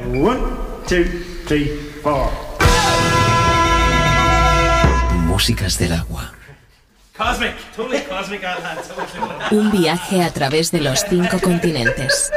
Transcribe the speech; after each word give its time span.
One, 0.00 0.40
two, 0.88 1.04
three, 1.46 1.68
four. 2.02 2.30
Músicas 5.26 5.78
del 5.78 5.92
agua. 5.92 6.32
Cosmic, 7.16 7.52
totally 7.76 8.00
cosmic 8.00 8.42
totally. 8.42 8.78
Un 9.50 9.70
viaje 9.70 10.22
a 10.22 10.30
través 10.30 10.70
de 10.70 10.80
los 10.80 11.04
cinco 11.08 11.38
continentes. 11.40 12.32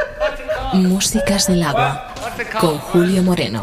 Músicas 0.74 1.46
del 1.46 1.62
agua. 1.62 2.14
Con 2.60 2.78
Julio 2.78 3.22
Moreno. 3.22 3.60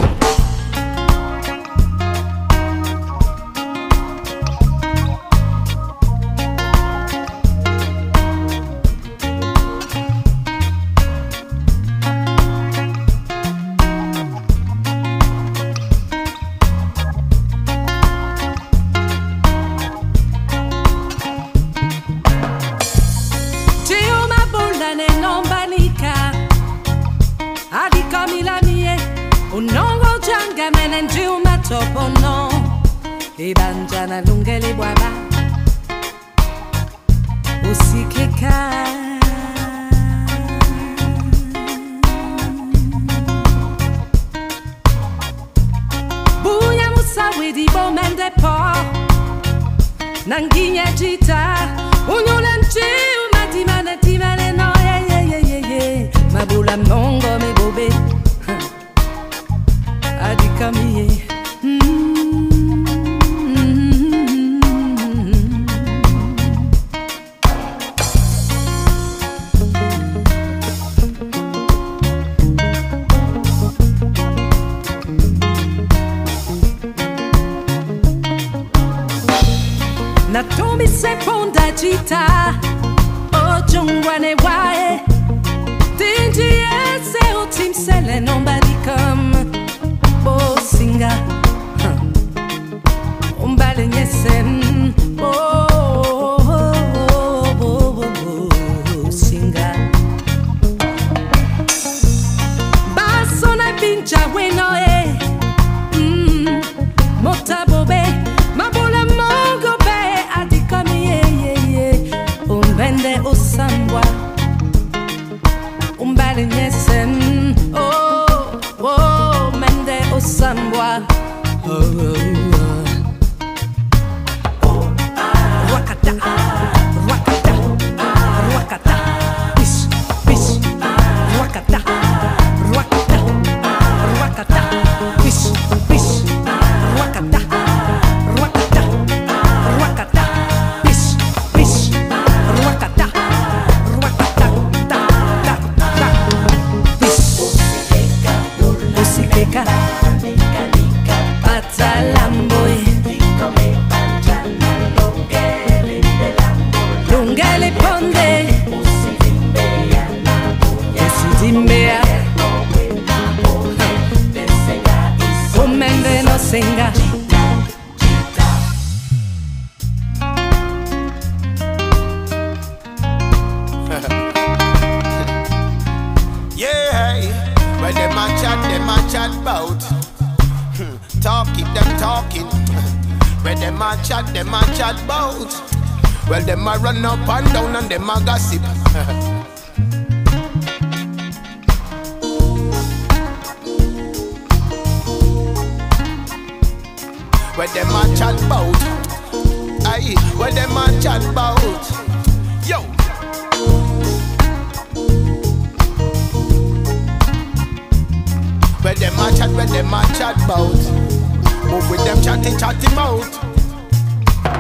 chatty 212.34 212.58
chatty 212.58 212.88
about. 212.94 213.24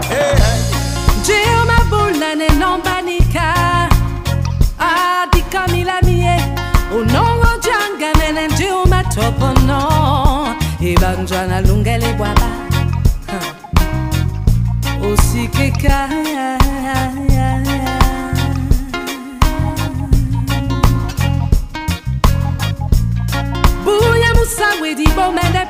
Hey, 0.05 0.35
hey. 0.37 0.59
Jehovah 1.25 1.83
bulla 1.89 2.35
ne 2.35 2.47
nomba 2.61 3.01
nika 3.01 3.89
adika 4.79 5.61
ah, 5.63 5.71
mila 5.71 5.97
mie. 6.03 6.37
Unongo 6.97 7.51
janga 7.65 8.13
nene 8.19 8.47
Jehovah 8.57 9.03
topono 9.13 10.55
ibanjwa 10.79 11.47
na 11.47 11.61
lungele 11.61 12.13
bwaba 12.13 12.49
usikika 15.13 16.07
ah. 16.37 16.59
oh, 23.85 23.99
buya 24.01 24.33
musa 24.35 24.67
wedi 24.81 25.07
bomende 25.15 25.62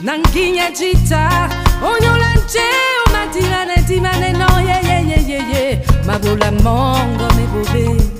nankinya 0.00 0.72
città 0.72 1.48
ognuno 1.80 2.44
c'è 2.46 2.70
un 3.04 3.06
oh, 3.06 3.10
mattina 3.10 3.64
ne 3.64 3.84
timane 3.84 4.30
no 4.32 4.58
ye 4.60 4.78
ye 4.82 5.18
ye 5.26 5.38
ye 5.50 5.84
ma 6.04 6.18
vola 6.18 6.50
mongo 6.62 7.26
me 7.34 7.44
bove 7.52 8.17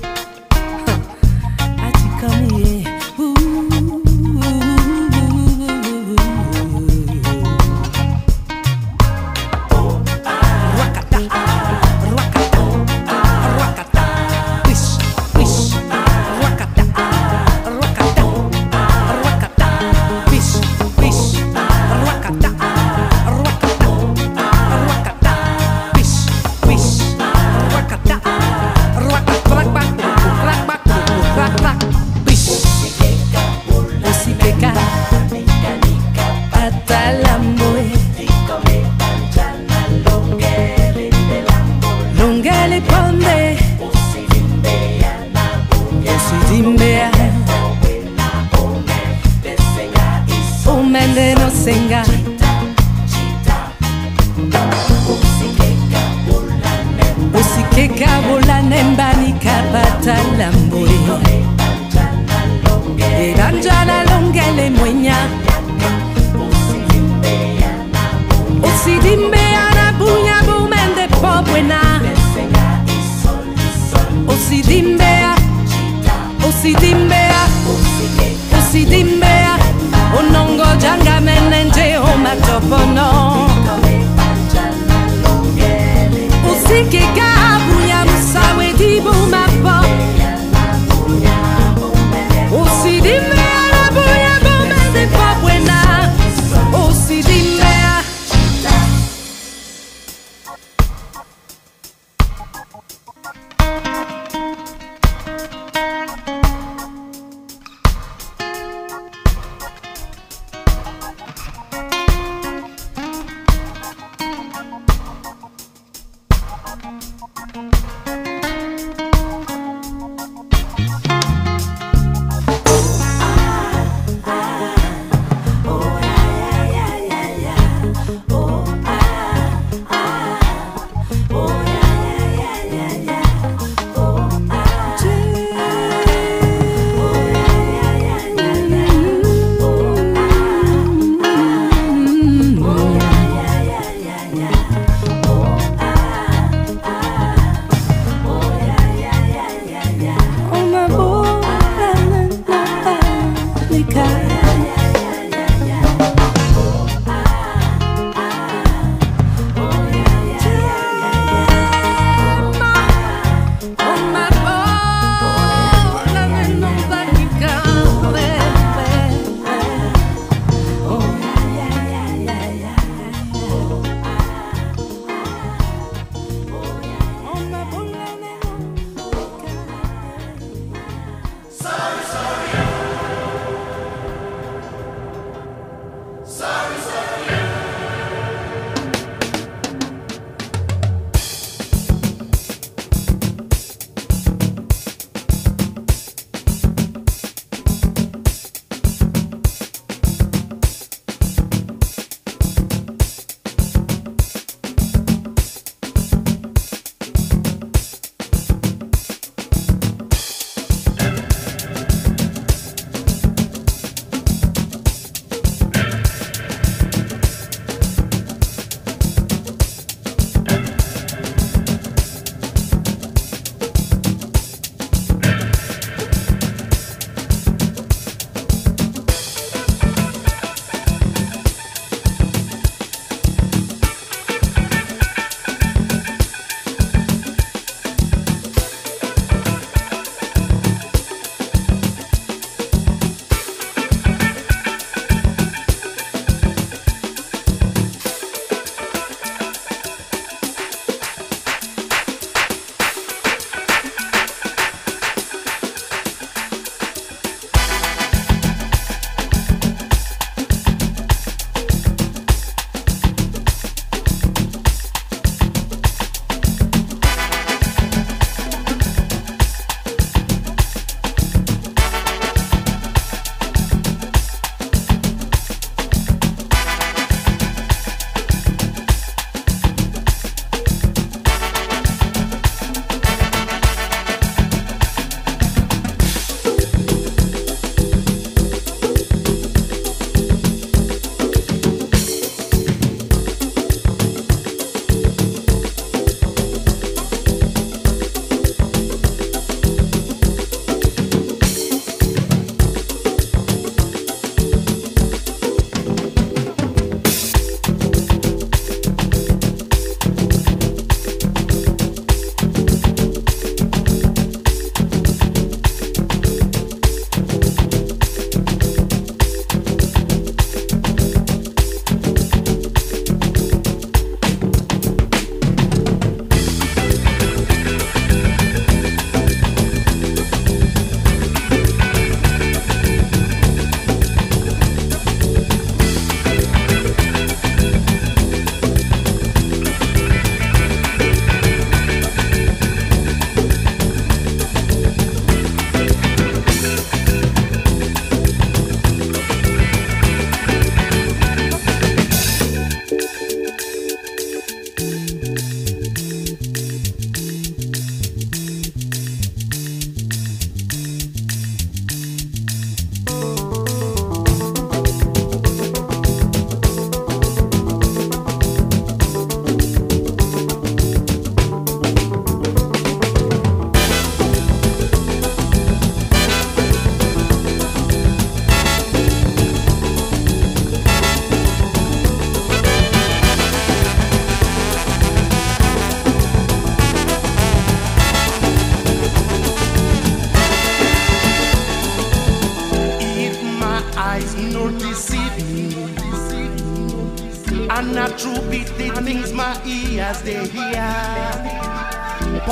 si 76.61 76.73
te 76.73 77.18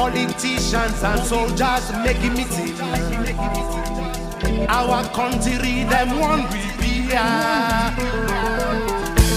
politicians 0.10 1.04
and 1.04 1.20
soldiers 1.22 1.92
making 2.06 2.34
me 2.34 2.46
see 2.46 2.74
our 4.70 5.04
country 5.10 5.84
them 5.84 6.18
one 6.18 6.44
we 6.52 6.64
be 6.80 6.94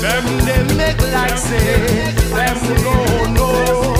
them 0.02 0.24
they 0.46 0.62
make 0.76 1.00
like 1.12 1.36
say 1.36 2.12
them 2.36 2.58
no 2.84 2.94
no 3.34 3.99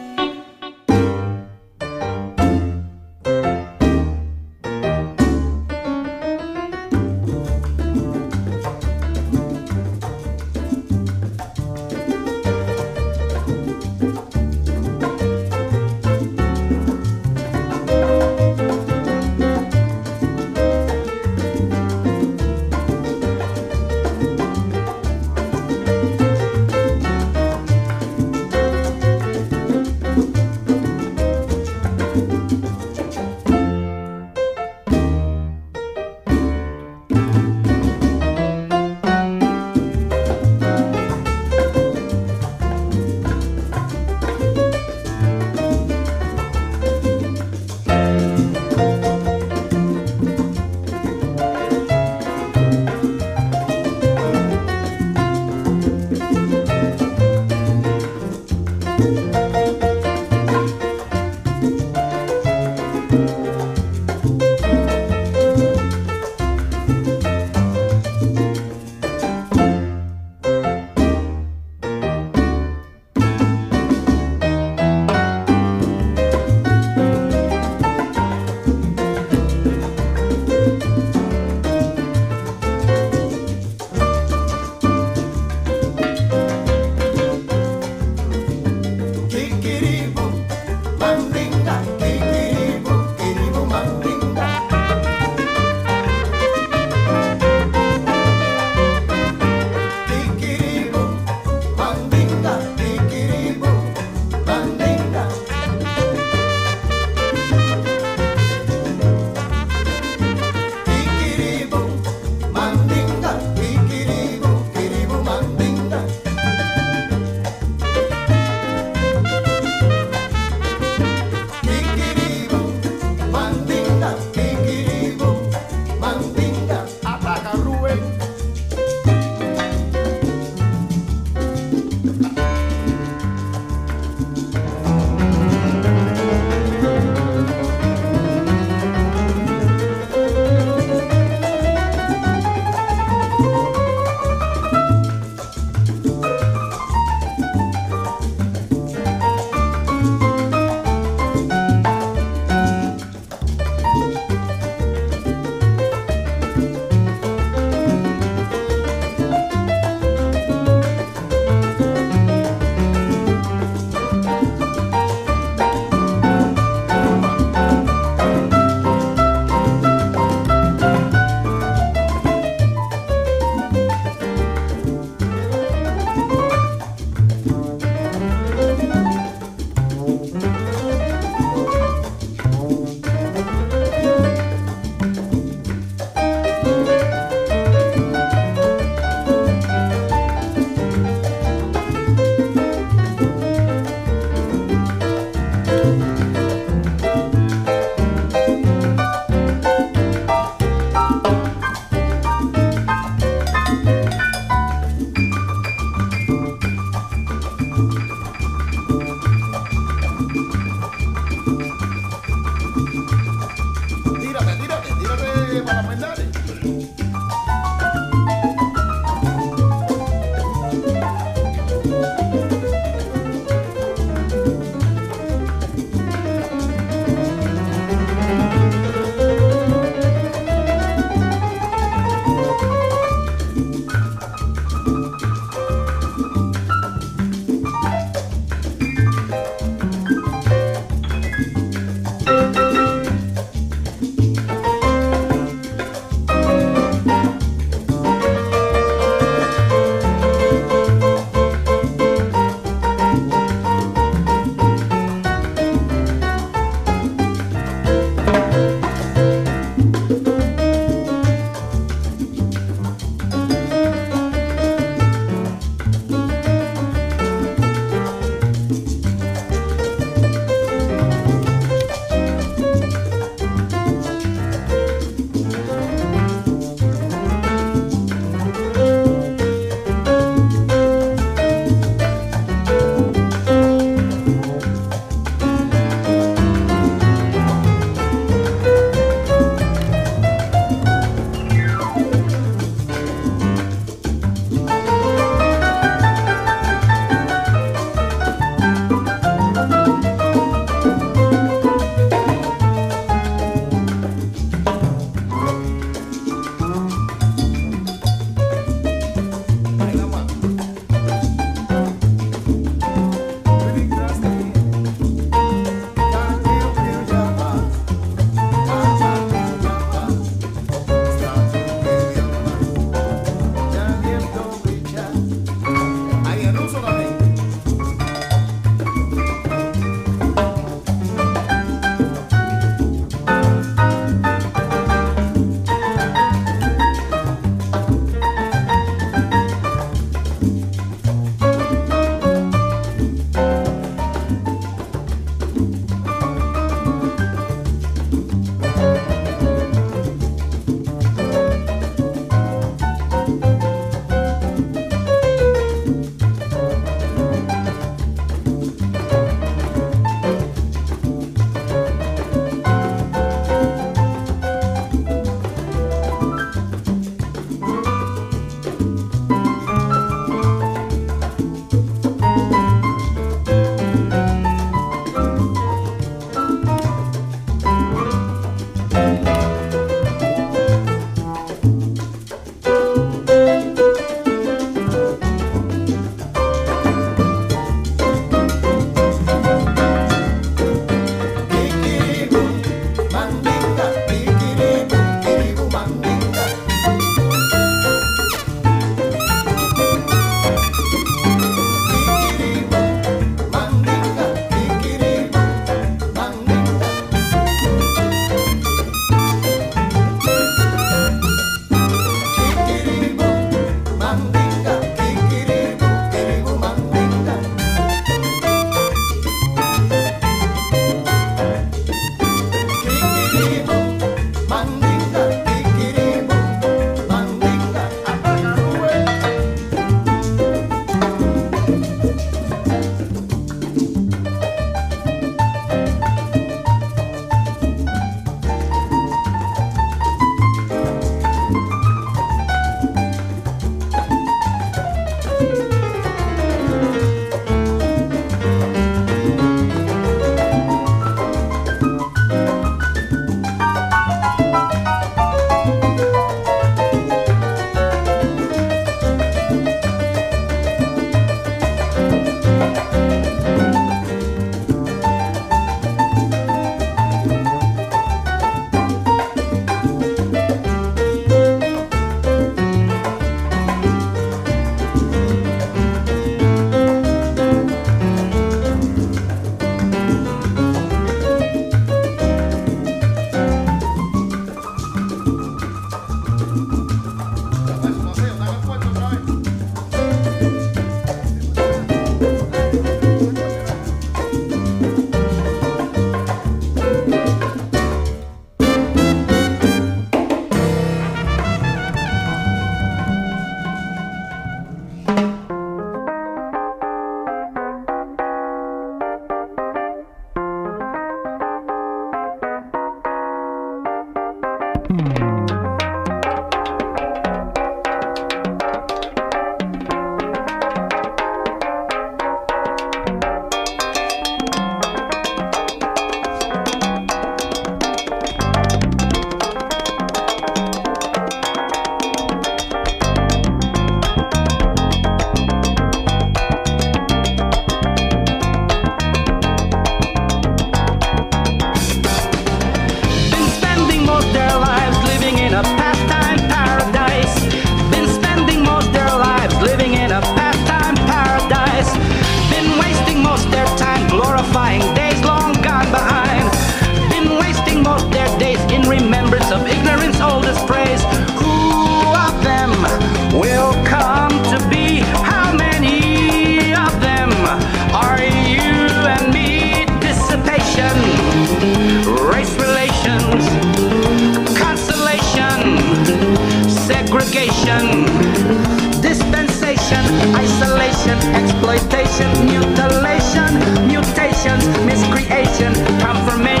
exploitation, 581.61 582.45
mutilation, 582.45 583.53
mutations, 583.87 584.65
miscreation, 584.83 585.73
confirmation. 585.99 586.60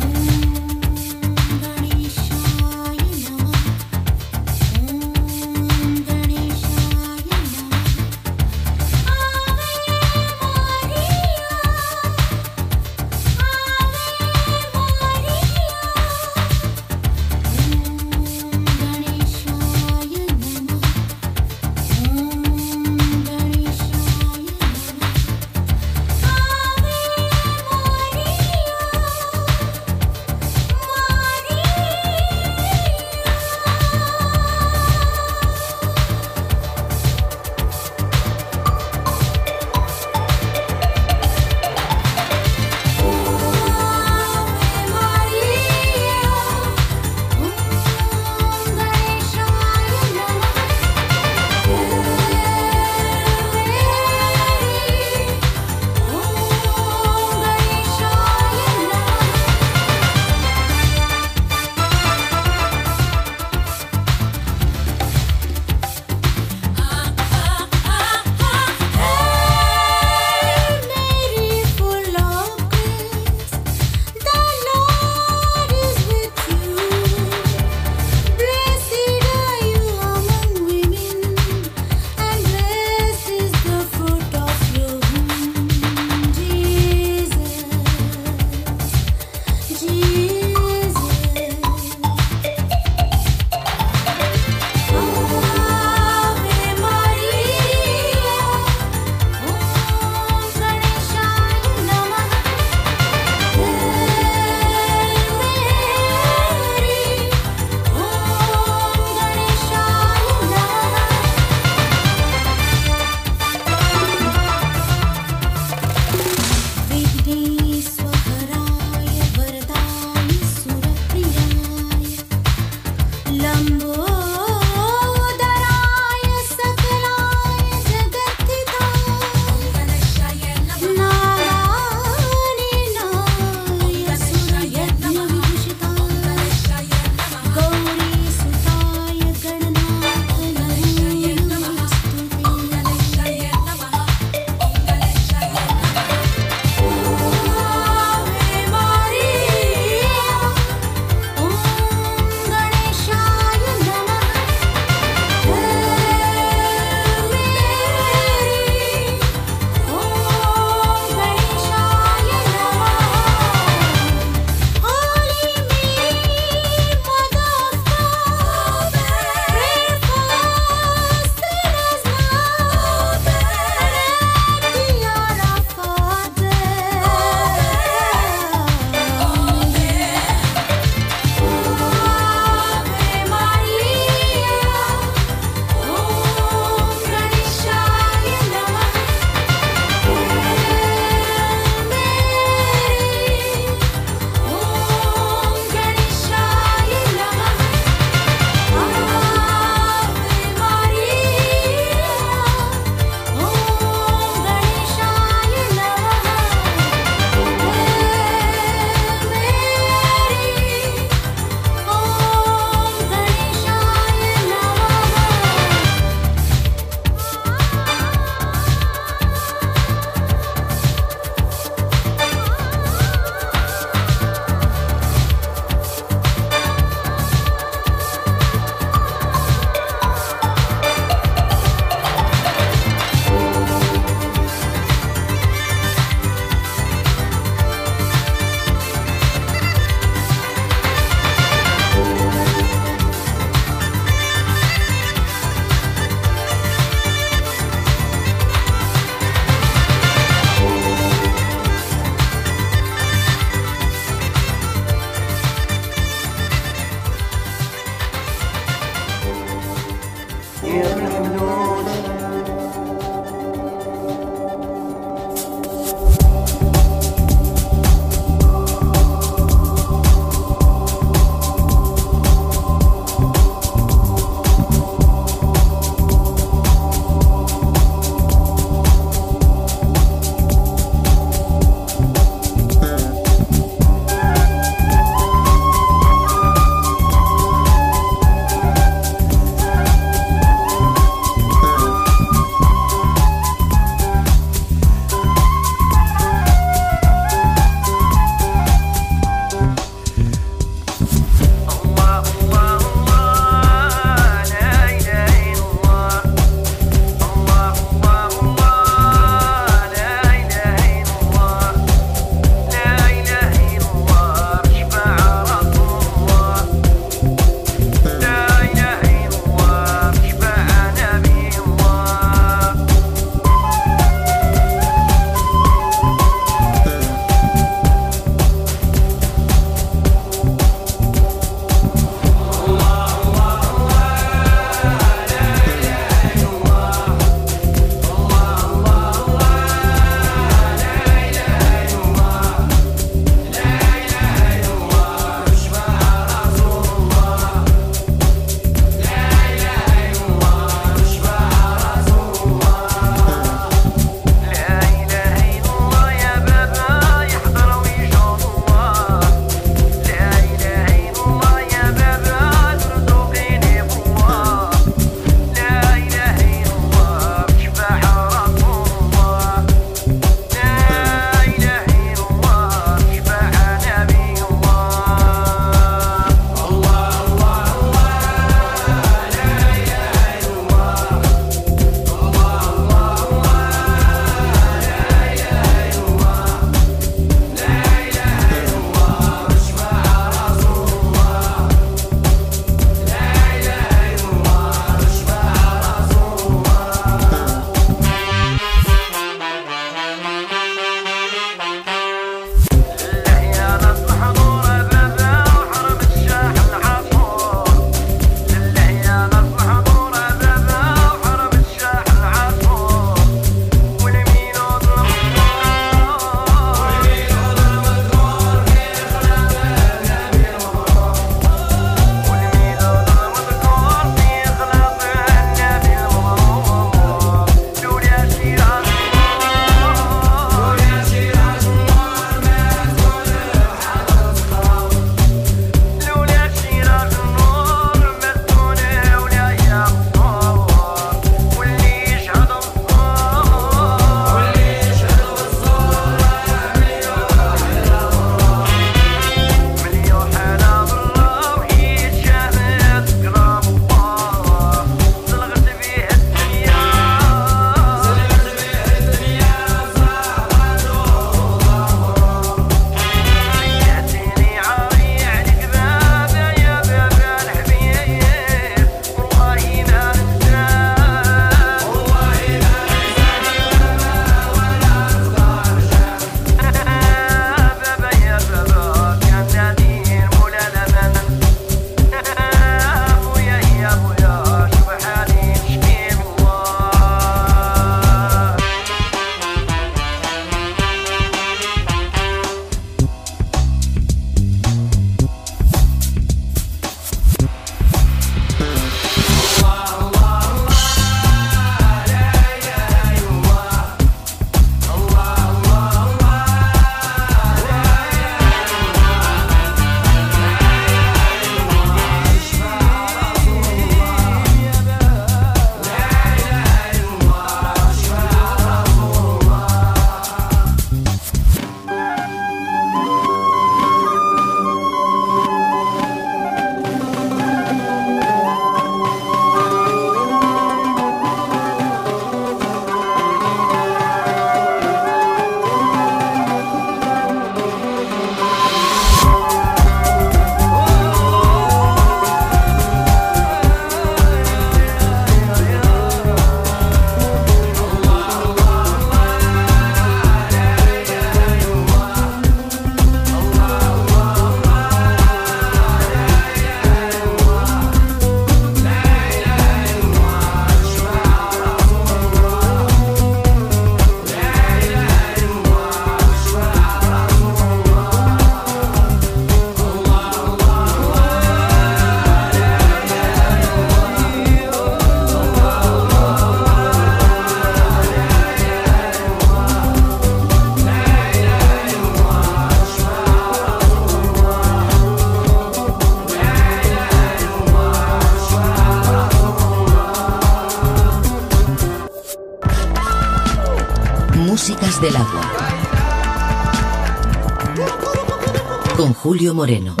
Julio 599.41 599.55
Moreno. 599.55 600.00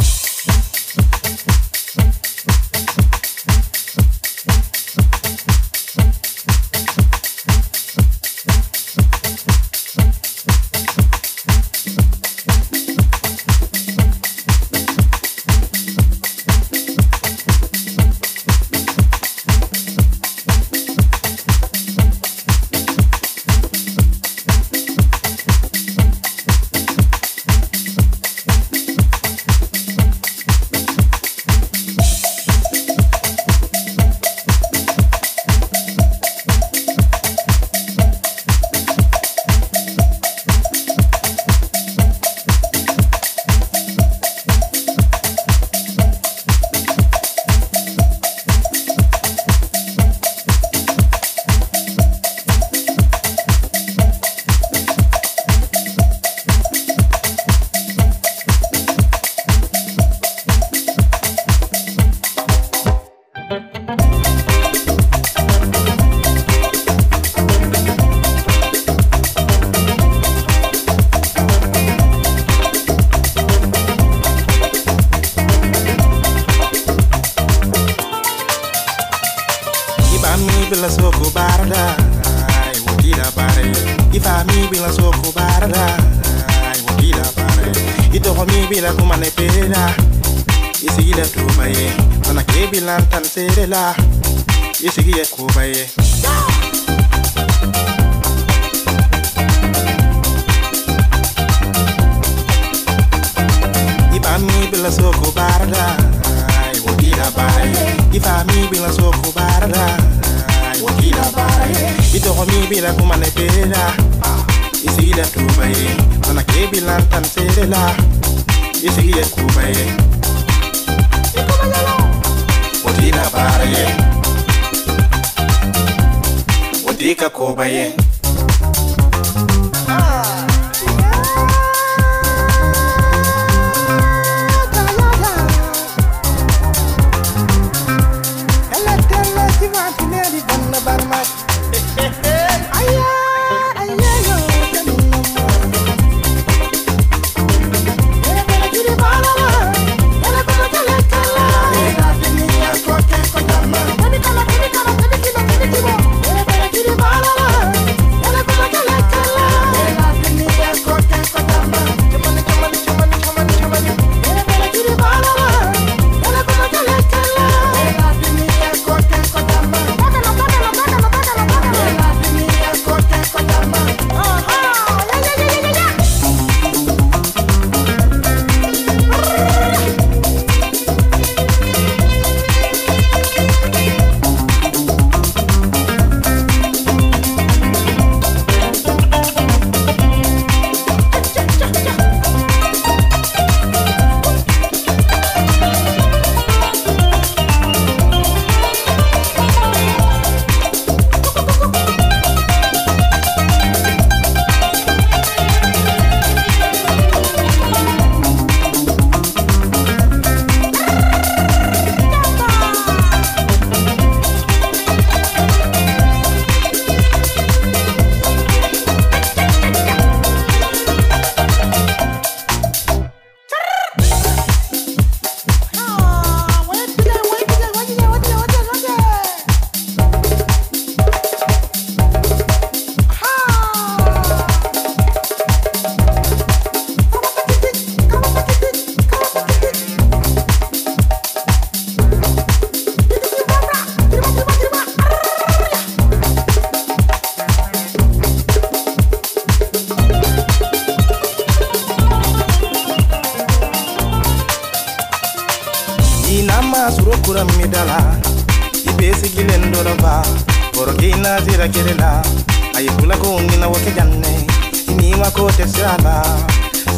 ngina 263.51 263.67
woke 263.67 263.91
janne 263.95 264.47
ininga 264.87 265.31
kote 265.31 265.67
sana 265.67 266.23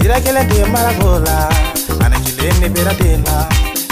sirakele 0.01 0.43
de 0.45 0.65
maragola 0.65 1.49
ana 2.05 2.19
kilene 2.19 2.69
beratela 2.69 3.47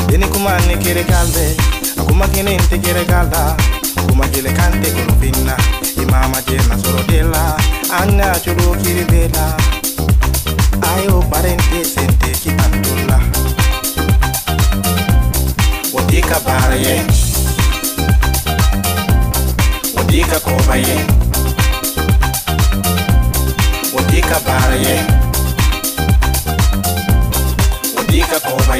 deni 0.08 0.28
kumane 0.28 0.78
kere 0.78 1.04
kalbe 1.04 1.56
akuma 2.00 2.28
kene 2.28 2.54
inte 2.56 2.78
kere 2.80 3.06
kala. 3.06 3.56
Kuma 4.08 4.28
kele 4.28 4.50
kante 4.52 4.92
kurupinna 4.92 5.56
imama 6.02 6.42
jena 6.48 6.76
sorodela 6.84 7.56
anga 8.02 8.40
chulu 8.44 8.76
kiridela 8.84 9.56
ayo 10.96 11.22
parente 11.32 11.86
sente 11.86 12.30
kipantula 12.44 13.20
wodika 15.94 16.40
baraye 16.40 17.02
wodika 19.98 20.40
kobaye. 20.40 21.21
ka 24.32 24.40
baara 24.48 24.76
ye 24.86 24.96
o 28.00 28.02
de 28.10 28.20
ka 28.30 28.38
kɔrɔba 28.46 28.76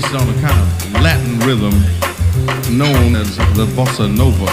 based 0.00 0.14
on 0.14 0.28
a 0.28 0.40
kind 0.40 0.60
of 0.60 1.02
Latin 1.02 1.38
rhythm 1.40 1.74
known 2.76 3.16
as 3.16 3.36
the 3.56 3.66
bossa 3.76 4.08
nova. 4.08 4.46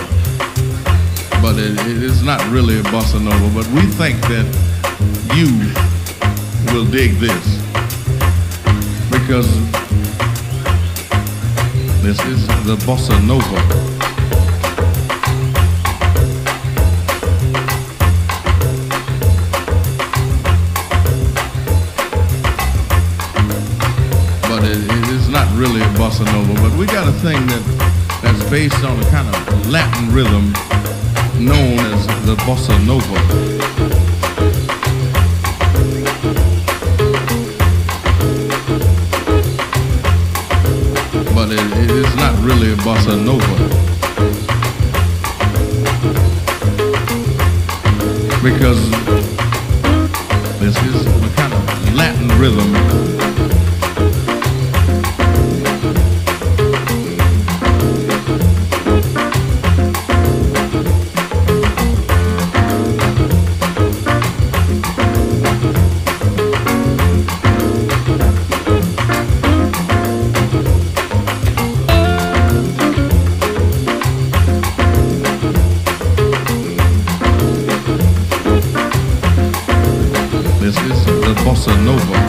But 1.41 1.57
it, 1.57 1.79
it 1.87 2.03
is 2.03 2.23
not 2.23 2.41
really 2.51 2.79
a 2.79 2.83
bossa 2.83 3.21
nova, 3.21 3.53
but 3.53 3.67
we 3.71 3.81
think 3.81 4.19
that 4.23 4.45
you 5.35 5.47
will 6.73 6.85
dig 6.85 7.13
this 7.13 7.45
because 9.11 9.47
this 12.01 12.19
is 12.25 12.47
the 12.65 12.75
bossa 12.85 13.15
nova. 13.25 13.96
really 25.57 25.81
a 25.81 25.89
bossa 25.97 26.23
nova, 26.25 26.53
but 26.61 26.77
we 26.77 26.85
got 26.85 27.07
a 27.07 27.11
thing 27.11 27.47
that 27.47 28.19
that's 28.21 28.47
based 28.47 28.83
on 28.83 28.99
a 28.99 29.03
kind 29.09 29.27
of 29.27 29.67
Latin 29.71 30.13
rhythm 30.13 30.53
known 31.43 31.79
as 31.79 32.05
the 32.27 32.35
bossa 32.45 32.77
nova. 32.85 33.17
But 41.33 41.49
it, 41.51 41.59
it 41.83 41.89
is 41.89 42.15
not 42.17 42.37
really 42.45 42.73
a 42.73 42.77
bossa 42.85 43.17
nova. 43.17 43.57
Because 48.43 48.91
this 50.59 50.77
is 50.83 51.07
a 51.07 51.35
kind 51.35 51.51
of 51.51 51.95
Latin 51.95 52.27
rhythm 52.39 53.06
Bossa 81.57 81.75
Nova. 81.75 82.26